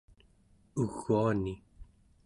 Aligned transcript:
uguani 0.83 1.53